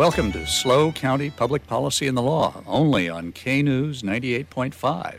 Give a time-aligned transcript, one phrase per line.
[0.00, 5.18] Welcome to SLO County Public Policy and the Law, only on K News 98.5.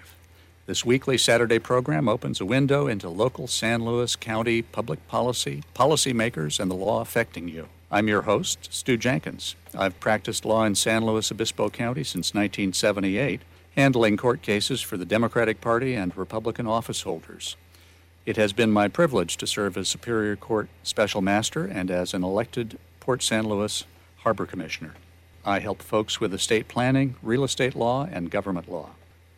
[0.65, 6.59] This weekly Saturday program opens a window into local San Luis County public policy, policymakers,
[6.59, 7.67] and the law affecting you.
[7.91, 9.55] I'm your host, Stu Jenkins.
[9.77, 13.41] I've practiced law in San Luis Obispo County since 1978,
[13.75, 17.55] handling court cases for the Democratic Party and Republican office holders.
[18.25, 22.23] It has been my privilege to serve as Superior Court Special Master and as an
[22.23, 23.83] elected Port San Luis
[24.23, 24.93] Harbor Commissioner.
[25.43, 28.89] I help folks with estate planning, real estate law, and government law.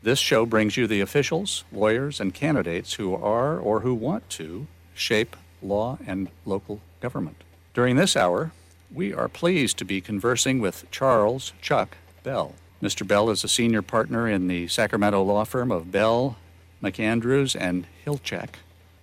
[0.02, 4.68] This show brings you the officials, lawyers, and candidates who are or who want to
[4.94, 7.38] shape law and local government.
[7.74, 8.52] During this hour,
[8.94, 12.54] we are pleased to be conversing with Charles Chuck Bell.
[12.82, 13.08] Mr.
[13.08, 16.36] Bell is a senior partner in the Sacramento law firm of Bell,
[16.84, 18.56] McAndrews, and Hiltachk.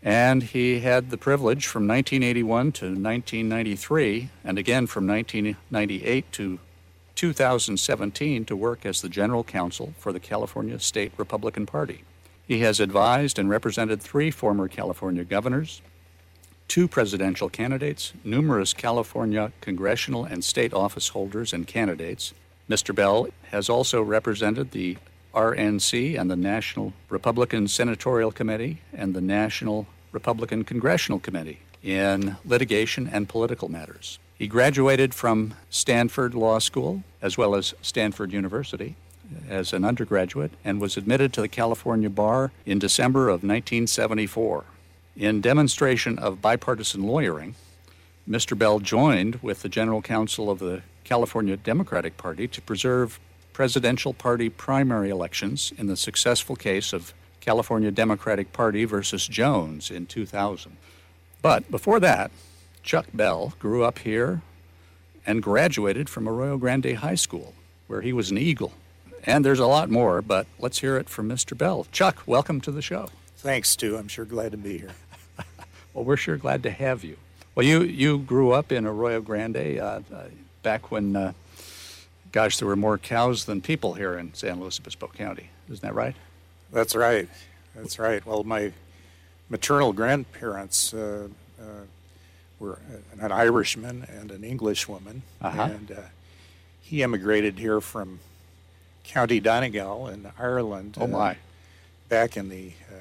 [0.03, 6.59] And he had the privilege from 1981 to 1993, and again from 1998 to
[7.15, 12.03] 2017 to work as the general counsel for the California State Republican Party.
[12.48, 15.83] He has advised and represented three former California governors,
[16.67, 22.33] two presidential candidates, numerous California congressional and state office holders and candidates.
[22.70, 22.95] Mr.
[22.95, 24.97] Bell has also represented the
[25.34, 33.09] RNC and the National Republican Senatorial Committee and the National Republican Congressional Committee in litigation
[33.09, 34.19] and political matters.
[34.36, 38.97] He graduated from Stanford Law School as well as Stanford University
[39.48, 44.64] as an undergraduate and was admitted to the California Bar in December of 1974.
[45.17, 47.55] In demonstration of bipartisan lawyering,
[48.29, 48.57] Mr.
[48.57, 53.18] Bell joined with the General Counsel of the California Democratic Party to preserve
[53.52, 60.06] presidential party primary elections in the successful case of California Democratic Party versus Jones in
[60.06, 60.77] 2000.
[61.42, 62.30] But before that,
[62.83, 64.42] Chuck Bell grew up here
[65.27, 67.55] and graduated from Arroyo Grande High School,
[67.86, 68.72] where he was an Eagle.
[69.24, 71.56] And there's a lot more, but let's hear it from Mr.
[71.56, 71.86] Bell.
[71.92, 73.08] Chuck, welcome to the show.
[73.36, 73.96] Thanks, Stu.
[73.96, 74.92] I'm sure glad to be here.
[75.92, 77.17] Well, we're sure glad to have you.
[77.56, 80.22] Well, you, you grew up in Arroyo Grande uh, uh,
[80.62, 81.32] back when, uh,
[82.33, 85.51] gosh, there were more cows than people here in San Luis Obispo County.
[85.68, 86.17] Isn't that right?
[86.73, 87.29] That's right.
[87.74, 88.24] That's right.
[88.24, 88.73] Well, my
[89.48, 91.29] maternal grandparents uh,
[91.61, 91.64] uh,
[92.58, 92.79] were
[93.20, 95.63] an Irishman and an Englishwoman, Uh-huh.
[95.63, 96.01] and uh,
[96.83, 98.20] he emigrated here from
[99.05, 100.97] County Donegal in Ireland.
[101.01, 101.36] Oh, uh, my.
[102.08, 102.95] back in the uh,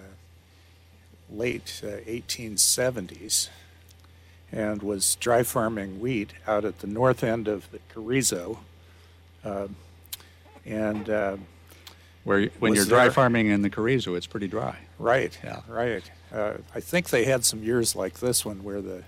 [1.32, 3.50] late uh, 1870s,
[4.52, 8.60] and was dry farming wheat out at the north end of the Carrizo.
[9.44, 9.68] Uh,
[10.66, 11.38] and uh,
[12.24, 14.78] Where when you're dry there- farming in the Carrizo, it's pretty dry.
[14.98, 15.38] Right.
[15.44, 15.62] Yeah.
[15.68, 16.10] Right.
[16.34, 19.04] Uh, I think they had some years like this one where the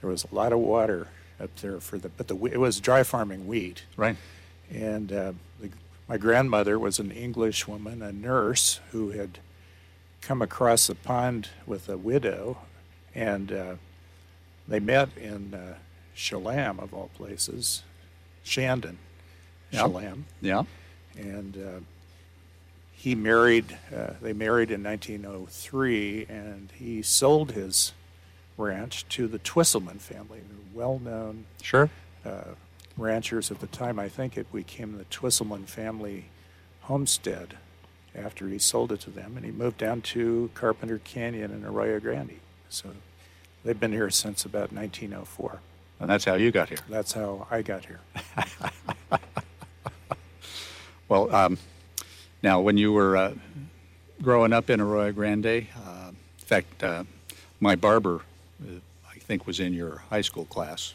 [0.00, 1.08] there was a lot of water
[1.40, 4.16] up there for the but the it was dry farming wheat Right.
[4.70, 5.70] and uh, the,
[6.08, 9.38] my grandmother was an English woman, a nurse who had
[10.20, 12.58] come across the pond with a widow,
[13.14, 13.74] and uh,
[14.68, 15.74] they met in uh,
[16.14, 17.82] Cholame of all places,
[18.44, 18.98] Shandon,
[19.74, 19.82] Yeah.
[19.82, 20.64] Cholame Yeah.
[21.16, 21.80] and uh,
[22.92, 23.76] he married.
[23.94, 27.92] Uh, they married in 1903, and he sold his
[28.56, 30.40] ranch to the Twisselman family,
[30.72, 31.90] well-known Sure.
[32.24, 32.54] uh,
[32.96, 33.98] ranchers at the time.
[33.98, 36.26] I think it became the Twisselman family
[36.82, 37.56] homestead
[38.14, 41.98] after he sold it to them, and he moved down to Carpenter Canyon in Arroyo
[42.00, 42.38] Grande.
[42.70, 42.90] So
[43.64, 45.60] they've been here since about 1904.
[46.00, 46.78] And that's how you got here.
[46.88, 48.00] That's how I got here.
[51.14, 51.58] Well, um,
[52.42, 53.34] now when you were uh,
[54.20, 55.46] growing up in Arroyo Grande,
[55.86, 57.04] uh, in fact, uh,
[57.60, 58.22] my barber,
[58.60, 60.94] uh, I think, was in your high school class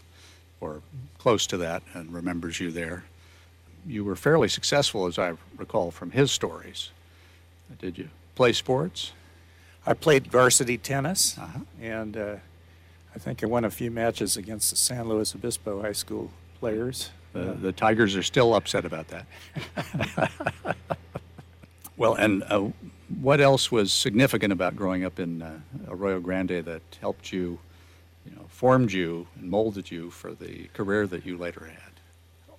[0.60, 0.82] or
[1.20, 3.06] close to that and remembers you there.
[3.88, 6.90] You were fairly successful, as I recall from his stories.
[7.80, 9.14] Did you play sports?
[9.88, 11.60] I played varsity tennis, Uh-huh.
[11.82, 12.36] and uh,
[13.16, 16.30] I think I won a few matches against the San Luis Obispo High School
[16.60, 17.10] players.
[17.34, 19.26] The, the Tigers are still upset about that.
[21.98, 22.70] well, and uh,
[23.22, 27.60] what else was significant about growing up in uh, Arroyo Grande that helped you,
[28.26, 31.90] you know, formed you and molded you for the career that you later had?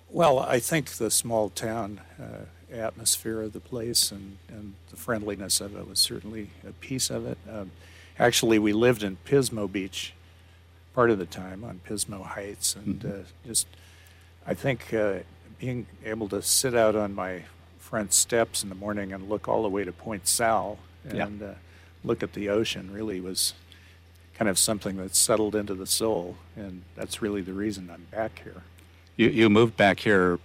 [0.09, 5.61] Well, I think the small town uh, atmosphere of the place and, and the friendliness
[5.61, 7.37] of it was certainly a piece of it.
[7.49, 7.71] Um,
[8.19, 10.13] actually, we lived in Pismo Beach
[10.93, 13.09] part of the time on Pismo Heights, and uh,
[13.45, 13.67] just
[14.45, 15.19] I think uh,
[15.59, 17.43] being able to sit out on my
[17.79, 20.77] front steps in the morning and look all the way to Point Sal
[21.13, 21.25] Yeah.
[21.25, 21.51] and uh,
[22.03, 23.53] look at the ocean really was
[24.33, 28.41] kind of something that settled into the soul, and that's really the reason I'm back
[28.43, 28.63] here.
[29.15, 30.39] You, you moved back here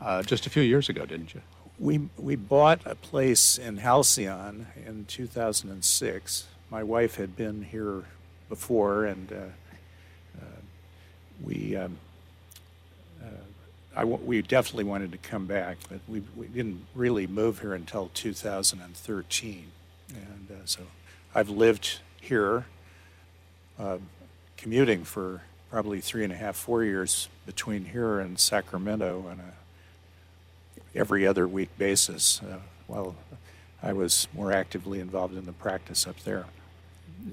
[0.00, 1.42] uh, just a few years ago, didn't you?
[1.78, 6.46] We, we bought a place in Halcyon in 2006.
[6.70, 8.04] My wife had been here
[8.48, 9.36] before, and uh,
[10.40, 10.44] uh,
[11.44, 11.98] we, um,
[13.96, 18.10] w- we definitely wanted to come back, but we, we didn't really move here until
[18.14, 19.64] 2013.
[20.14, 20.82] And uh, so
[21.34, 22.66] I've lived here,
[23.78, 23.98] uh,
[24.56, 29.52] commuting for probably three and a half, four years between here and Sacramento on a
[30.94, 33.14] every other week basis uh, while
[33.82, 36.46] I was more actively involved in the practice up there.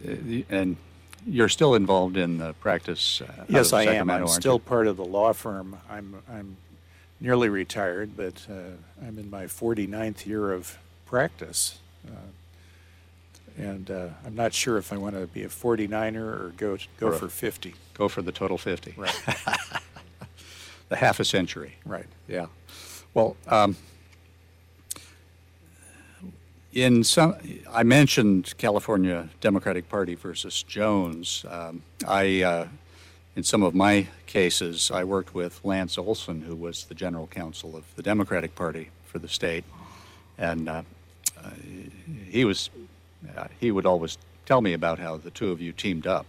[0.08, 0.78] Uh, And
[1.26, 3.22] you're still involved in the practice?
[3.22, 4.10] Uh, Yes, I am.
[4.10, 4.60] I'm still you?
[4.60, 5.78] part of the law firm.
[5.90, 6.58] I'm, I'm
[7.20, 8.54] nearly retired, but uh,
[9.06, 11.80] I'm in my 49th year of practice.
[12.08, 12.12] Uh,
[13.58, 17.08] and uh, I'm not sure if I want to be a 49er or go, go
[17.08, 17.74] Or for 50.
[17.94, 18.94] Go for the total 50.
[18.98, 19.16] Right.
[20.88, 21.78] The half a century.
[21.84, 22.06] right.
[22.28, 22.46] Yeah.
[23.16, 23.76] Well, um,
[26.76, 27.36] in some,
[27.72, 31.46] I mentioned California Democratic Party versus Jones.
[31.50, 32.68] Um, I, uh,
[33.38, 37.78] in some of my cases, I worked with Lance Olson, who was the general counsel
[37.78, 39.64] of the Democratic Party for the state,
[40.38, 40.82] and uh,
[41.42, 41.50] uh,
[42.30, 42.70] he was,
[43.38, 46.26] uh, he would always tell me about how the two of you teamed up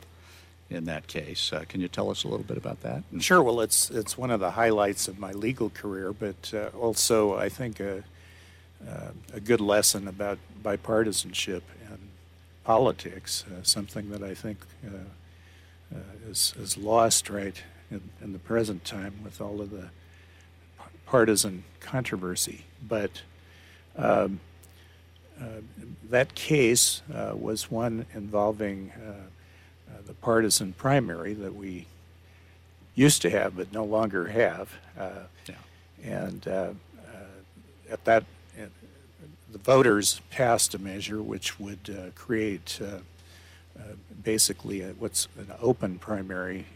[0.70, 1.52] in that case.
[1.52, 3.02] Uh, can you tell us a little bit about that?
[3.18, 3.42] Sure.
[3.42, 7.48] Well, it's it's one of the highlights of my legal career, but uh, also I
[7.48, 8.04] think a,
[8.88, 11.98] uh, a good lesson about bipartisanship and
[12.64, 13.44] politics.
[13.46, 18.84] Uh, something that I think uh, uh, is is lost right in, in the present
[18.84, 19.90] time with all of the
[21.06, 22.64] partisan controversy.
[22.86, 23.22] But
[23.96, 24.40] um,
[25.40, 25.60] uh,
[26.10, 31.86] that case uh, was one involving uh, uh, the partisan primary that we
[32.94, 34.72] used to have but no longer have.
[34.98, 35.10] Uh,
[35.46, 35.54] Yeah.
[36.02, 36.50] and uh,
[36.98, 38.24] uh, at that,
[39.56, 42.98] the voters passed a measure which would uh, create uh,
[43.78, 43.82] uh,
[44.22, 46.66] basically a, what's an open primary,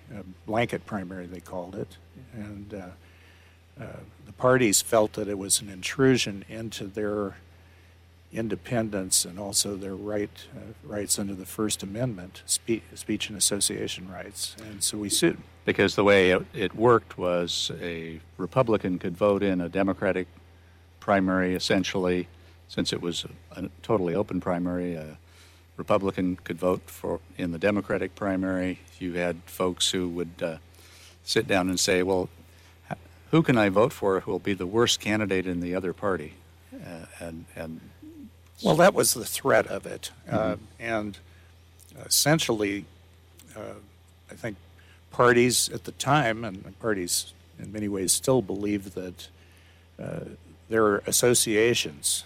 [0.46, 1.98] blanket primary they called it,
[2.32, 3.84] and uh,
[4.26, 7.36] the parties felt that it was an intrusion into their
[8.32, 14.10] independence and also their right uh, rights under the First Amendment, spe- speech and association
[14.10, 15.36] rights, and so we sued.
[15.66, 20.28] because the way it worked was a Republican could vote in a Democratic
[20.98, 22.28] primary essentially,
[22.70, 24.94] since it was a, a totally open primary.
[24.94, 25.18] A
[25.76, 28.78] Republican could vote for in the Democratic primary.
[28.98, 30.56] You had folks who would uh,
[31.24, 32.30] sit down and say, "Well,
[33.32, 36.34] who can I vote for who will be the worst candidate in the other party?"
[36.72, 37.80] Uh, and and
[38.62, 40.12] Well, that was the threat of it.
[40.30, 41.18] Uh, and
[42.06, 42.84] essentially,
[43.56, 43.80] uh,
[44.30, 44.56] I think
[45.10, 49.28] parties at the time, and parties in many ways still believe that
[49.98, 50.20] uh,
[50.68, 52.24] there are associations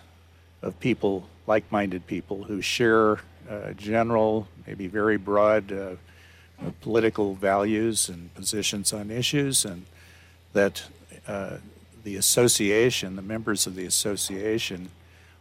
[0.65, 3.19] of people, like minded people, who share
[3.49, 5.91] uh, general, maybe very broad uh,
[6.81, 9.85] political values and positions on issues, and
[10.55, 10.85] that
[11.29, 11.59] uh,
[12.03, 14.89] the association, the members of the association,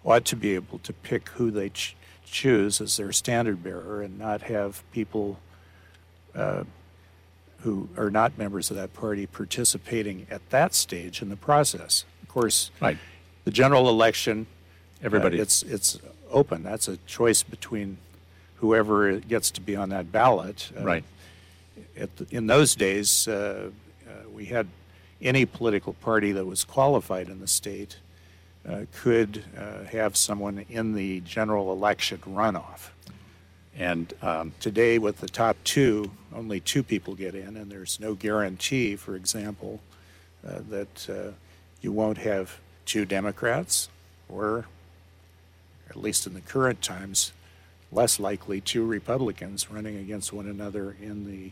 [0.04, 4.20] ought to be able to pick who they ch- choose as their standard bearer and
[4.20, 5.40] not have people
[6.36, 6.64] uh,
[7.62, 12.04] who are not members of that party participating at that stage in the process.
[12.22, 12.98] Of course, Right.
[13.46, 14.48] the general election,
[15.04, 16.00] Everybody- uh, it's it's
[16.32, 16.64] open.
[16.64, 17.98] That's a choice between
[18.58, 20.72] whoever gets to be on that ballot.
[20.80, 21.04] Uh, right.
[21.98, 23.70] at the, in those days, uh,
[24.08, 24.68] uh, we had
[25.22, 27.98] any political party that was qualified in the state
[28.68, 32.90] uh, could uh, have someone in the general election runoff.
[33.78, 38.14] And um, Today, with the top two, only two people get in, and there's no
[38.14, 39.82] guarantee, for example,
[40.48, 41.32] uh, that uh,
[41.82, 43.90] you won't have two Democrats,
[44.30, 44.66] or
[45.96, 47.32] at least in the current times,
[47.92, 51.52] less likely two Republicans running against one another in the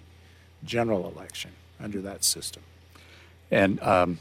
[0.64, 2.64] general election under that system.
[3.50, 4.20] And um,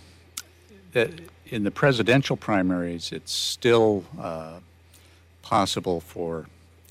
[0.95, 4.61] in the presidential primaries, it's still uh,
[5.43, 6.47] possible for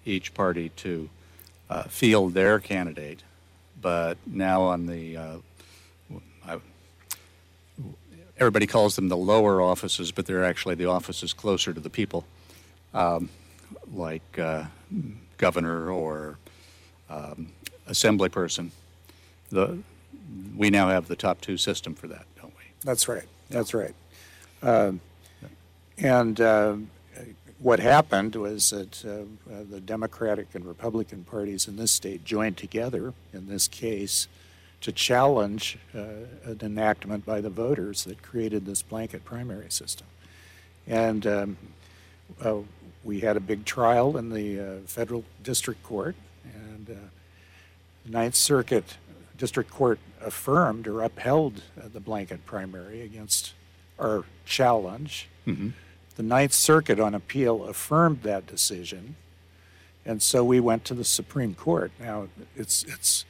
[0.05, 1.09] each party to
[1.69, 3.24] uh, field their candidate,
[3.81, 5.38] but now on the uh,
[8.39, 12.25] everybody calls them the lower offices, but they're actually the offices closer to the people,
[12.93, 13.29] um,
[13.93, 14.65] like uh,
[15.38, 16.38] governor or
[17.10, 17.51] um,
[17.88, 18.72] assembly person.
[19.51, 19.79] The,
[20.55, 22.63] we now have the top two system for that, don't we?
[22.84, 23.25] That's right.
[23.50, 23.96] That's right.
[24.62, 25.01] Um,
[25.98, 26.75] and uh,
[27.60, 33.13] what happened was that uh, the Democratic and Republican parties in this state joined together
[33.34, 34.27] in this case
[34.81, 40.08] to challenge uh, an enactment by the voters that created this blanket primary system.
[40.88, 41.58] And um,
[42.41, 42.60] uh,
[43.03, 48.98] we had a big trial in the uh, federal district court, and the Ninth Circuit
[49.38, 53.53] district court affirmed or upheld the blanket primary against
[53.98, 55.29] our challenge.
[55.48, 55.70] Mm-hmm.
[56.15, 59.15] The Ninth Circuit on appeal affirmed that decision,
[60.06, 61.91] and so we went to the Supreme Court.
[62.00, 63.25] Now, it's it's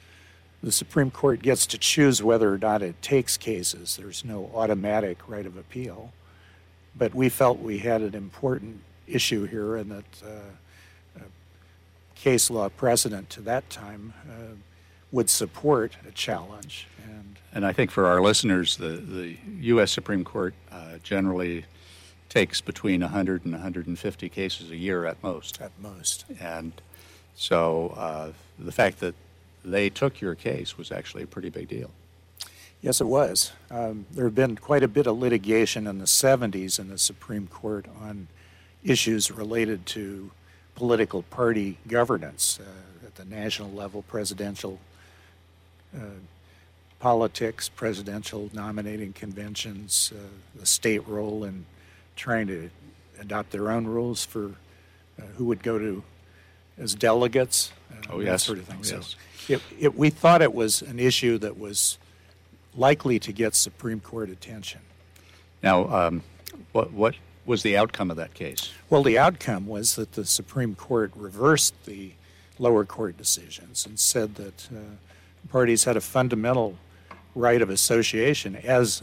[0.62, 3.96] the Supreme Court gets to choose whether or not it takes cases.
[3.96, 6.12] There's no automatic right of appeal,
[6.96, 8.82] but we felt we had an important
[9.14, 11.20] issue here, and that uh,
[12.20, 14.54] case law precedent to that time uh,
[15.10, 16.86] would support a challenge.
[17.04, 19.90] And And I think for our listeners, the, the U.S.
[19.90, 21.64] Supreme Court uh, generally
[22.28, 25.60] takes between 100 and 150 cases a year at most.
[25.60, 26.72] at most, And
[27.34, 29.14] so uh, the fact that
[29.64, 31.90] they took your case was actually a pretty big deal.
[32.82, 33.52] Yes, it was.
[33.70, 37.46] Um, there had been quite a bit of litigation in the 70s in the Supreme
[37.46, 38.28] Court on
[38.84, 40.30] issues related to
[40.74, 44.78] political party governance uh, at the national level, presidential
[45.94, 46.00] uh,
[46.98, 50.20] politics, presidential nominating conventions, uh,
[50.58, 51.64] the state role in
[52.16, 52.70] trying to
[53.18, 54.46] adopt their own rules for
[55.18, 56.02] uh, who would go to
[56.78, 58.44] as delegates, uh, Oh, that yes.
[58.44, 58.78] sort of thing.
[58.82, 59.16] Yes.
[59.46, 61.98] So it, it, we thought it was an issue that was
[62.74, 64.80] likely to get Supreme Court attention.
[65.62, 66.22] Now, um,
[66.72, 67.14] what, what
[67.50, 68.70] was the outcome of that case?
[68.88, 72.12] Well, the outcome was that the Supreme Court reversed the
[72.58, 74.78] lower court decisions and said that uh,
[75.48, 76.76] parties had a fundamental
[77.34, 79.02] right of association as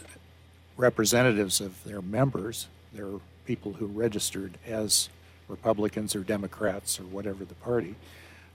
[0.78, 5.10] representatives of their members, their people who registered as
[5.50, 7.96] Republicans or Democrats or whatever the party.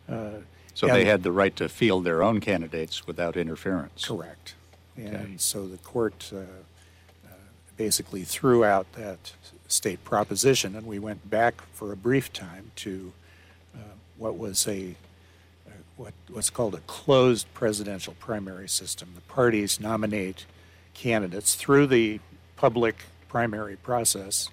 [0.09, 0.41] Uh,
[0.75, 4.07] So they had the right to field their own candidates without interference.
[4.07, 4.55] Correct.
[4.97, 5.35] And Okay.
[5.37, 7.35] so the court uh, uh,
[7.77, 9.33] basically threw out that
[9.73, 13.13] state proposition, and we went back for a brief time to
[13.75, 13.79] uh,
[14.19, 14.95] what was a
[15.67, 19.11] uh, what what's called a closed presidential primary system.
[19.15, 20.47] The parties nominate
[20.95, 22.21] candidates through the
[22.57, 24.51] public primary process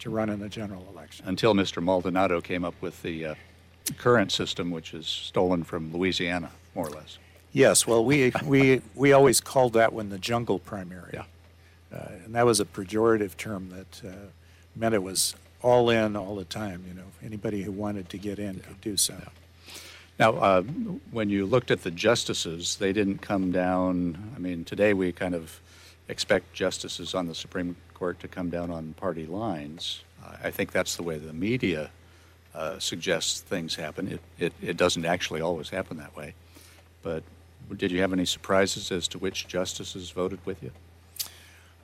[0.00, 1.26] to run in the general election.
[1.26, 1.82] Until Mr.
[1.82, 3.34] Maldonado came up with the uh,
[3.96, 7.18] current system, which is stolen from Louisiana, more or less.
[7.52, 11.10] Yes, well, we, we, we always called that one the jungle primary.
[11.14, 11.24] Yeah.
[11.92, 14.12] Uh, and that was a pejorative term that uh,
[14.78, 16.84] meant it was all in all the time.
[16.88, 19.14] You know, anybody who wanted to get in could do so.
[20.18, 20.62] Now, uh,
[21.10, 24.32] when you looked at the justices, they didn't come down.
[24.34, 25.60] I mean, today we kind of
[26.08, 30.02] expect justices on the Supreme Court to come down on party lines.
[30.24, 31.90] I I think that's the way the media
[32.54, 34.08] uh, suggests things happen.
[34.08, 36.34] It, it, it doesn't actually always happen that way.
[37.02, 37.22] But
[37.76, 40.72] did you have any surprises as to which justices voted with you?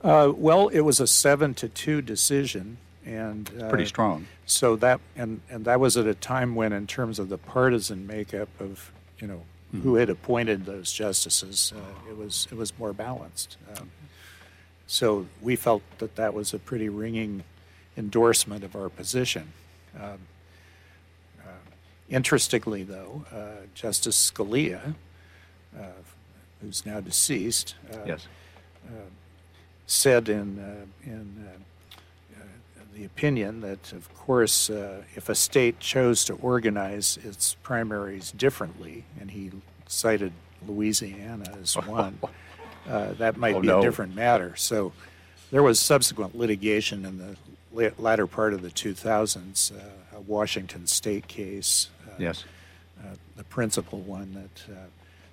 [0.05, 4.27] Uh, well, it was a seven to two decision, and uh, Pretty strong.
[4.45, 8.05] So that and and that was at a time when, in terms of the partisan
[8.05, 9.41] makeup of you know
[9.81, 13.57] who had appointed those justices, uh, it was it was more balanced.
[13.75, 13.89] Um,
[14.87, 17.43] so we felt that that was a pretty ringing
[17.97, 19.51] endorsement of our position.
[19.99, 20.19] Um,
[21.43, 21.49] uh,
[22.09, 24.93] interestingly, though, uh, Justice Scalia,
[25.77, 25.81] uh,
[26.61, 28.27] who's now deceased, uh, Yes.
[29.87, 32.43] Said in, uh, in uh, uh,
[32.95, 39.03] the opinion that, of course, uh, if a state chose to organize its primaries differently,
[39.19, 39.51] and he
[39.87, 40.33] cited
[40.67, 42.19] Louisiana as one,
[42.89, 43.79] uh, that might Oh, be no.
[43.79, 44.55] a different matter.
[44.55, 44.91] So
[45.51, 47.35] there was subsequent litigation in the
[47.99, 51.89] latter part of the 2000s, uh, a Washington state case.
[52.07, 52.45] Uh, Yes.
[52.99, 54.77] uh, the principal one that uh,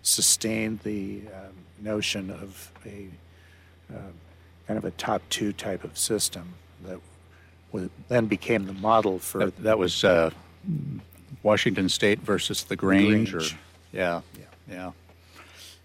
[0.02, 3.06] sustained the um, notion of a
[3.94, 3.98] uh,
[4.72, 6.54] kind of a top two type of system
[6.86, 6.98] that
[7.72, 10.30] wa- then became the model for That, that was uh,
[11.42, 13.32] Washington State versus the Grange.
[13.32, 13.52] Grange.
[13.52, 13.56] Or,
[13.92, 14.44] yeah, Yeah.
[14.70, 14.92] yeah.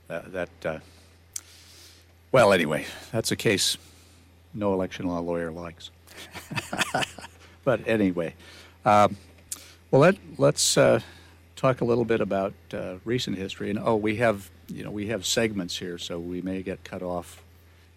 [0.08, 0.80] That, that uh,
[2.32, 3.78] well, anyway, that's a case
[4.54, 5.92] no election law lawyer likes.
[7.66, 8.36] but anyway,
[8.86, 9.18] um,
[9.92, 11.02] well, let, let's uh,
[11.58, 13.70] talk a little bit about uh, recent history.
[13.70, 17.04] And oh, we have you know we have segments here, so we may get cut
[17.04, 17.44] off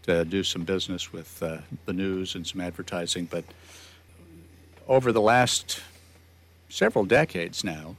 [0.02, 3.26] to do some business with uh, the news and some advertising.
[3.26, 3.44] But
[4.88, 5.80] over the last
[6.68, 7.96] several decades now,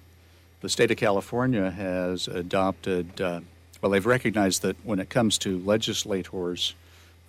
[0.62, 3.42] the state of California has adopted, uh,
[3.82, 6.76] well, they've recognized that when it comes to legislators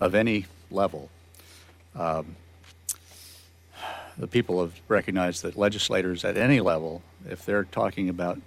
[0.00, 1.10] of any level,
[1.94, 2.36] um,
[4.18, 8.38] the people have recognized that legislators at any level, if they're talking about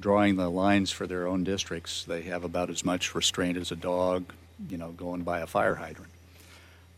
[0.00, 3.76] drawing the lines for their own districts, they have about as much restraint as a
[3.76, 4.24] dog,
[4.68, 6.10] you know, going by a fire hydrant.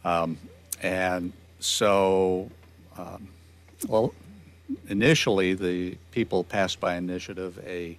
[0.04, 0.38] Um,
[0.82, 2.50] and so,
[2.98, 3.28] um,
[3.88, 4.14] well,
[4.88, 7.98] initially the people passed by initiative a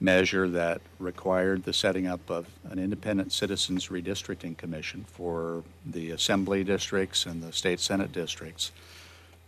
[0.00, 6.62] measure that required the setting up of an independent citizens redistricting commission for the assembly
[6.62, 8.72] districts and the state senate districts.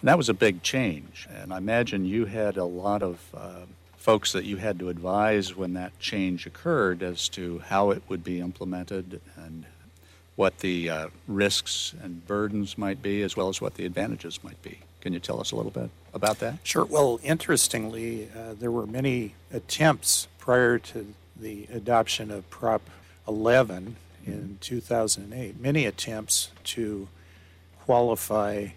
[0.00, 1.29] And that was a big change.
[1.31, 3.67] And I imagine you had a lot of uh,
[3.99, 8.25] folks that you had to advise when that change occurred as to how it would
[8.25, 9.64] be implemented and
[10.37, 14.61] what the uh, risks and burdens might be, as well as what the advantages might
[14.62, 14.78] be.
[15.00, 16.59] Can you tell us a little bit about that?
[16.62, 16.85] Sure.
[16.85, 22.83] Well, interestingly, uh, there were many attempts prior to the adoption of Prop
[23.26, 27.09] 11 in 2008, many attempts to
[27.85, 28.69] qualify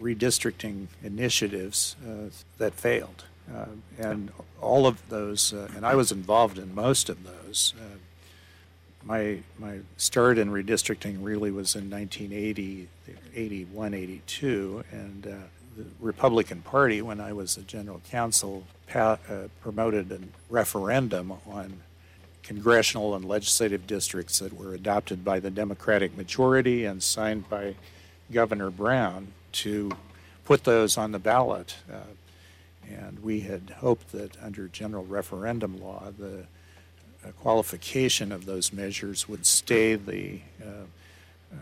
[0.00, 3.24] redistricting initiatives uh, that failed.
[3.54, 3.66] Uh,
[3.98, 7.74] and all of those, uh, and I was involved in most of those.
[7.78, 7.96] Uh,
[9.04, 12.88] my my start in redistricting really was in 1980,
[13.34, 15.30] 81, 82, and uh,
[15.76, 20.18] the Republican Party, when I was the general counsel, pa- uh, promoted a
[20.50, 21.80] referendum on
[22.42, 27.74] congressional and legislative districts that were adopted by the Democratic majority and signed by
[28.32, 29.90] Governor Brown to
[30.44, 31.76] put those on the ballot.
[32.88, 36.44] And we had hoped that under general referendum law, the
[37.24, 40.84] uh, qualification of those measures would stay the uh,
[41.52, 41.56] uh,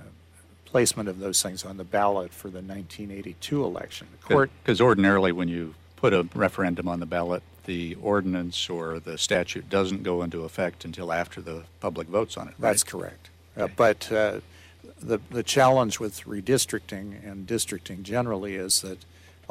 [0.64, 4.06] placement of those things on the ballot for the 1982 election.
[4.20, 8.98] The court, Because ordinarily, when you put a referendum on the ballot, the ordinance or
[8.98, 12.50] the statute doesn't go into effect until after the public votes on it.
[12.58, 12.70] Right?
[12.70, 13.30] That's correct.
[13.56, 14.40] Uh, but uh,
[15.00, 18.98] the the challenge with redistricting and districting generally is that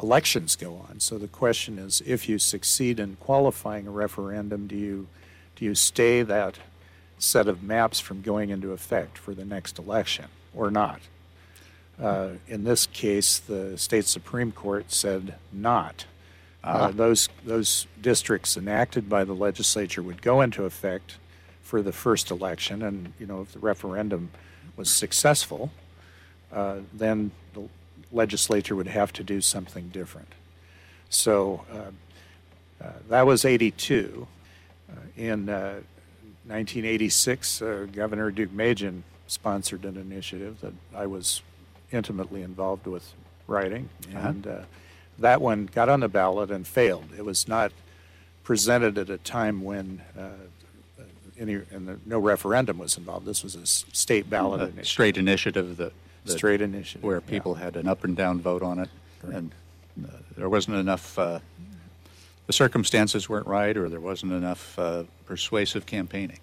[0.02, 1.00] elections go on.
[1.00, 5.08] So the question is, if you succeed in qualifying a referendum, do you
[5.56, 6.58] do you stay that
[7.18, 11.00] set of maps from going into effect for the next election or not?
[12.00, 16.06] Uh, in this case, the state supreme court said not.
[16.64, 21.16] Uh, those those districts enacted by the legislature would go into effect
[21.62, 24.30] for the first election, and you know if the referendum
[24.76, 25.70] was successful,
[26.52, 27.43] uh, then the
[28.14, 30.28] legislature would have to do something different.
[31.08, 34.26] So uh, uh, that was 82.
[34.90, 35.80] Uh, in uh,
[36.46, 41.42] 1986, uh, Governor Deukmejian sponsored an initiative that I was
[41.90, 43.12] intimately involved with
[43.46, 44.58] writing, and uh,
[45.18, 47.08] that one got on the ballot and failed.
[47.16, 47.72] It was not
[48.42, 50.28] presented at a time when uh,
[51.38, 53.26] any and the, no referendum was involved.
[53.26, 55.92] This was a state ballot A initiative, straight initiative that,
[56.24, 57.30] that straight initiative where yeah.
[57.30, 58.88] people had an up and down vote on it,
[59.22, 59.52] and
[60.04, 61.18] uh, there wasn't enough.
[61.18, 61.38] Uh,
[62.46, 66.38] the circumstances weren't right, or there wasn't enough uh, persuasive campaigning.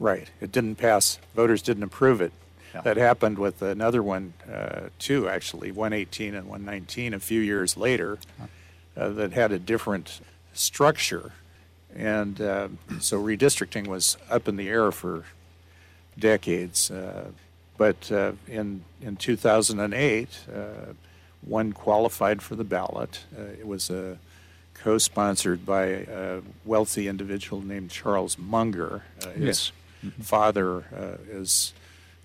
[0.00, 0.28] Right.
[0.40, 1.18] It didn't pass.
[1.36, 2.32] Voters didn't approve it.
[2.74, 2.80] Yeah.
[2.80, 8.18] That happened with another one, uh, too, actually, 118 and 119, a few years later,
[8.96, 10.20] uh, that had a different
[10.52, 11.32] structure.
[11.94, 12.68] And uh,
[12.98, 15.24] so redistricting was up in the air for
[16.18, 16.90] decades.
[16.90, 17.30] Uh,
[17.76, 20.92] but uh, in, in 2008, uh,
[21.42, 23.24] one qualified for the ballot.
[23.36, 24.18] Uh, it was a
[24.74, 29.02] co sponsored by a wealthy individual named Charles Munger.
[29.22, 29.72] Uh, his
[30.20, 31.72] father uh, is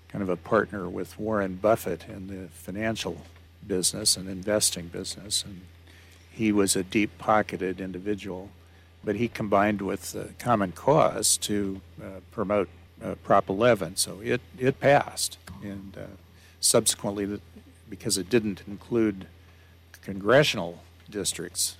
[0.08, 3.22] kind of a partner with Warren Buffett in the financial
[3.66, 5.44] business and investing business.
[5.44, 5.62] And
[6.30, 8.50] he was a deep pocketed individual,
[9.04, 12.68] but he combined with uh, Common Cause to uh, promote
[13.02, 13.96] uh, Prop 11.
[13.96, 15.38] So it, it passed.
[15.62, 16.06] And uh,
[16.60, 17.40] subsequently,
[17.88, 19.26] because it didn't include
[20.02, 21.76] congressional districts,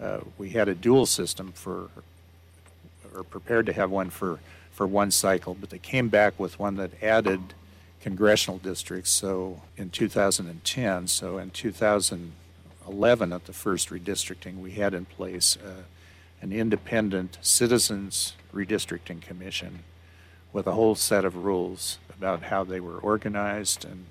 [0.00, 1.88] uh, we had a dual system for,
[3.14, 4.40] or prepared to have one for,
[4.72, 7.40] for one cycle, but they came back with one that added
[8.00, 9.10] congressional districts.
[9.10, 15.82] So in 2010, so in 2011 at the first redistricting, we had in place uh,
[16.42, 19.80] an independent citizens redistricting commission
[20.56, 24.06] with a whole set of rules about how they were organized and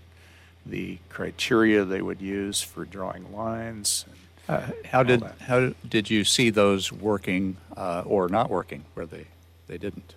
[0.64, 4.06] the criteria they would use for drawing lines.
[4.48, 5.36] Uh, how did that.
[5.40, 9.26] how did you see those working uh, or not working where they
[9.66, 10.14] they didn't?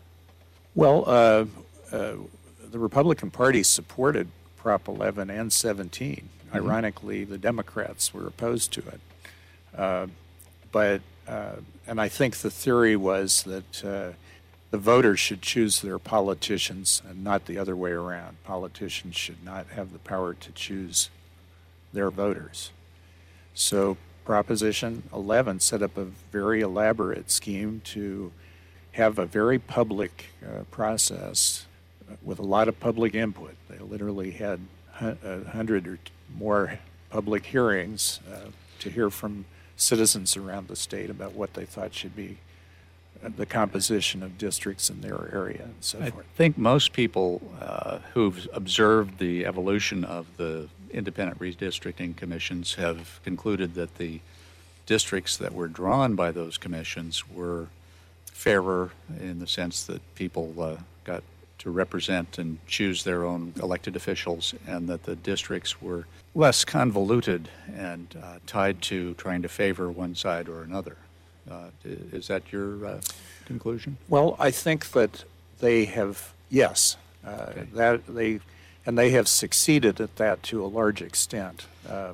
[0.74, 1.46] Well, uh,
[1.90, 2.16] uh,
[2.70, 6.14] the Republican Party supported Prop 11 and 17.
[6.14, 6.56] Mm-hmm.
[6.56, 9.00] Ironically, the Democrats were opposed to it.
[9.74, 10.06] Uh,
[10.72, 14.12] but, uh, and I think the theory was that uh,
[14.70, 18.42] the voters should choose their politicians and not the other way around.
[18.44, 21.08] Politicians should not have the power to choose
[21.92, 22.70] their voters.
[23.54, 28.30] So Proposition 11 set up a very elaborate scheme to
[28.92, 31.66] have a very public uh, process
[32.10, 33.54] uh, with a lot of public input.
[33.70, 34.60] They literally had
[35.00, 35.98] a hundred or
[36.36, 36.78] more
[37.08, 38.50] public hearings uh,
[38.80, 42.36] to hear from citizens around the state about what they thought should be
[43.36, 46.24] the composition of districts in their area and so I forth.
[46.24, 53.20] I think most people uh, who've observed the evolution of the independent redistricting commissions have
[53.24, 54.20] concluded that the
[54.86, 57.66] districts that were drawn by those commissions were
[58.24, 61.22] fairer in the sense that people uh, got
[61.58, 67.48] to represent and choose their own elected officials, and that the districts were less convoluted
[67.76, 70.96] and uh, tied to trying to favor one side or another.
[71.50, 73.00] Uh, is that your uh,
[73.46, 73.96] conclusion?
[74.08, 75.24] Well, I think that
[75.60, 77.66] they have, yes, uh, Okay.
[77.74, 78.40] that they,
[78.86, 81.66] and they have succeeded at that to a large extent.
[81.88, 82.12] Uh,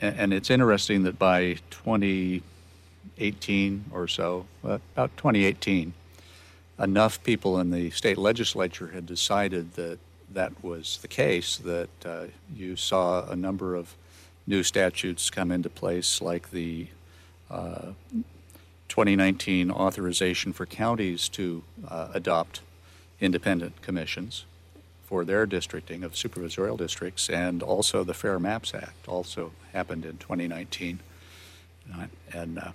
[0.00, 5.92] And, and it's interesting that by 2018 or so, about 2018,
[6.78, 9.98] enough people in the state legislature had decided that
[10.32, 13.94] that was the case that uh, you saw a number of
[14.46, 16.88] new statutes come into place, like the
[17.50, 17.92] uh,
[18.94, 22.60] 2019 authorization for counties to uh, adopt
[23.20, 24.44] independent commissions
[25.04, 30.16] for their districting of supervisorial districts, and also the Fair Maps Act also happened in
[30.18, 31.00] 2019.
[31.92, 32.70] Uh, And uh,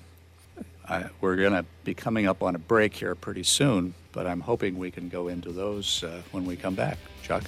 [0.90, 4.42] I, we're going to be coming up on a break here pretty soon, but I'm
[4.42, 6.98] hoping we can go into those uh, when we come back.
[7.24, 7.46] Chuck?